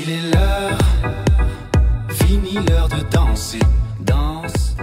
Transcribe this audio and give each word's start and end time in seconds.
Il 0.00 0.10
est 0.10 0.30
l'heure, 0.32 0.78
fini 2.10 2.52
l'heure 2.52 2.88
de 2.88 3.02
danser, 3.10 3.60
danse. 3.98 4.76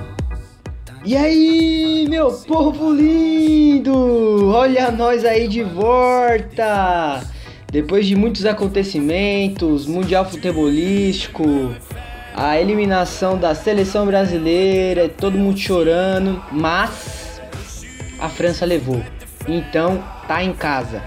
E 1.05 1.15
aí, 1.15 2.05
meu 2.09 2.33
povo 2.33 2.93
lindo! 2.93 4.49
Olha 4.49 4.91
nós 4.91 5.23
aí 5.23 5.47
de 5.47 5.63
volta! 5.63 7.23
Depois 7.71 8.05
de 8.05 8.13
muitos 8.13 8.45
acontecimentos, 8.45 9.85
mundial 9.85 10.29
futebolístico, 10.29 11.73
a 12.35 12.59
eliminação 12.59 13.37
da 13.37 13.55
seleção 13.55 14.05
brasileira, 14.05 15.07
todo 15.07 15.37
mundo 15.37 15.57
chorando, 15.57 16.43
mas 16.51 17.41
a 18.19 18.27
França 18.27 18.65
levou. 18.65 19.01
Então, 19.47 20.03
tá 20.27 20.43
em 20.43 20.51
casa. 20.51 21.01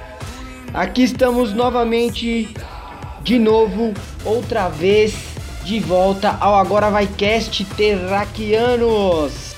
Aqui 0.73 1.03
estamos 1.03 1.53
novamente 1.53 2.49
de 3.29 3.39
novo, 3.39 3.93
outra 4.25 4.71
vez 4.71 5.13
de 5.63 5.79
volta 5.81 6.39
ao 6.41 6.55
Agora 6.55 6.89
Vai 6.89 7.07
Cast 7.07 7.63
Terraquianos. 7.63 9.55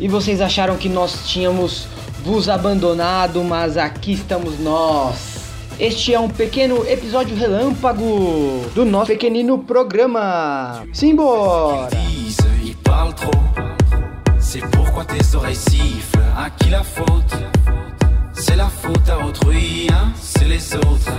E 0.00 0.08
vocês 0.08 0.40
acharam 0.40 0.78
que 0.78 0.88
nós 0.88 1.26
tínhamos 1.26 1.86
vos 2.24 2.48
abandonado, 2.48 3.44
mas 3.44 3.76
aqui 3.76 4.14
estamos 4.14 4.58
nós. 4.58 5.36
Este 5.78 6.14
é 6.14 6.18
um 6.18 6.30
pequeno 6.30 6.88
episódio 6.88 7.36
relâmpago 7.36 8.64
do 8.74 8.86
nosso 8.86 9.08
pequenino 9.08 9.58
programa. 9.58 10.82
Simbora! 10.90 11.90
C'est 14.38 14.62
pourquoi 14.70 15.04
tes 15.04 15.34
oreilles 15.34 15.54
sifflent. 15.54 16.22
À 16.34 16.48
qui 16.48 16.70
la 16.70 16.82
faute 16.82 17.34
C'est 18.32 18.56
la 18.56 18.70
faute 18.70 19.10
à 19.10 19.18
autrui, 19.26 19.88
hein 19.90 20.12
C'est 20.18 20.46
les 20.46 20.74
autres. 20.76 21.12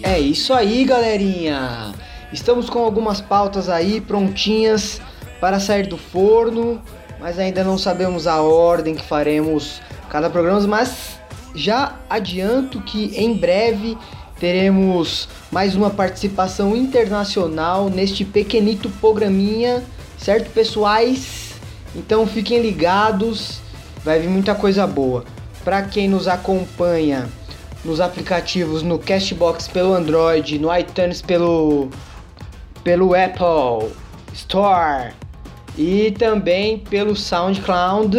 É 0.00 0.16
isso 0.16 0.54
aí, 0.54 0.84
galerinha. 0.84 1.92
Estamos 2.32 2.70
com 2.70 2.78
algumas 2.78 3.20
pautas 3.20 3.68
aí 3.68 4.00
prontinhas 4.00 5.00
para 5.40 5.58
sair 5.58 5.88
do 5.88 5.98
forno, 5.98 6.80
mas 7.18 7.36
ainda 7.36 7.64
não 7.64 7.76
sabemos 7.76 8.28
a 8.28 8.40
ordem 8.40 8.94
que 8.94 9.04
faremos 9.04 9.82
cada 10.08 10.30
programa, 10.30 10.64
mas 10.68 11.18
já 11.52 11.96
adianto 12.08 12.80
que 12.80 13.06
em 13.16 13.36
breve 13.36 13.98
teremos 14.38 15.28
mais 15.50 15.74
uma 15.74 15.90
participação 15.90 16.76
internacional 16.76 17.90
neste 17.90 18.24
pequenito 18.24 18.88
programinha, 19.00 19.82
certo, 20.16 20.52
pessoais? 20.52 21.54
Então 21.92 22.24
fiquem 22.24 22.62
ligados, 22.62 23.58
vai 24.04 24.20
vir 24.20 24.28
muita 24.28 24.54
coisa 24.54 24.86
boa. 24.86 25.24
Para 25.64 25.82
quem 25.82 26.08
nos 26.08 26.28
acompanha 26.28 27.28
nos 27.84 28.00
aplicativos 28.00 28.82
no 28.82 28.98
Castbox 28.98 29.68
pelo 29.68 29.94
Android, 29.94 30.58
no 30.58 30.74
iTunes 30.76 31.22
pelo 31.22 31.88
pelo 32.82 33.14
Apple 33.14 33.90
Store 34.32 35.12
e 35.76 36.10
também 36.12 36.78
pelo 36.78 37.14
SoundCloud. 37.14 38.16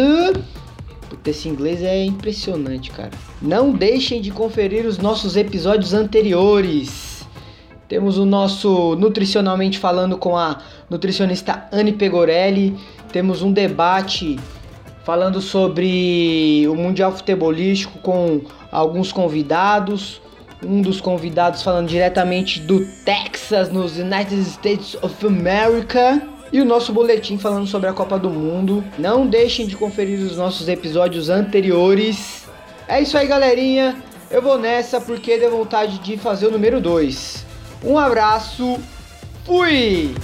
Puta, 1.08 1.30
esse 1.30 1.48
inglês 1.48 1.82
é 1.82 2.04
impressionante, 2.04 2.90
cara. 2.90 3.10
Não 3.42 3.72
deixem 3.72 4.20
de 4.20 4.30
conferir 4.30 4.86
os 4.86 4.98
nossos 4.98 5.36
episódios 5.36 5.92
anteriores. 5.92 7.26
Temos 7.88 8.16
o 8.18 8.24
nosso 8.24 8.94
Nutricionalmente 8.94 9.78
Falando 9.78 10.16
com 10.16 10.36
a 10.36 10.60
nutricionista 10.88 11.66
Anne 11.72 11.92
Pegorelli. 11.92 12.78
Temos 13.12 13.42
um 13.42 13.52
debate 13.52 14.38
falando 15.04 15.40
sobre 15.40 16.66
o 16.68 16.74
Mundial 16.74 17.12
Futebolístico 17.12 17.98
com 17.98 18.42
alguns 18.70 19.12
convidados. 19.12 20.20
Um 20.64 20.82
dos 20.82 21.00
convidados 21.00 21.62
falando 21.62 21.88
diretamente 21.88 22.60
do 22.60 22.84
Texas, 23.04 23.70
nos 23.72 23.96
United 23.96 24.40
States 24.42 24.96
of 25.02 25.26
America. 25.26 26.20
E 26.52 26.60
o 26.60 26.64
nosso 26.64 26.92
boletim 26.92 27.38
falando 27.38 27.66
sobre 27.66 27.88
a 27.88 27.92
Copa 27.92 28.18
do 28.18 28.28
Mundo. 28.28 28.84
Não 28.98 29.26
deixem 29.26 29.66
de 29.66 29.76
conferir 29.76 30.18
os 30.20 30.36
nossos 30.36 30.68
episódios 30.68 31.30
anteriores. 31.30 32.48
É 32.88 33.00
isso 33.00 33.16
aí, 33.16 33.26
galerinha. 33.26 33.96
Eu 34.30 34.42
vou 34.42 34.58
nessa 34.58 35.00
porque 35.00 35.38
deu 35.38 35.50
vontade 35.50 35.98
de 35.98 36.16
fazer 36.16 36.48
o 36.48 36.50
número 36.50 36.80
2. 36.80 37.46
Um 37.84 37.96
abraço. 37.96 38.78
Fui! 39.44 40.14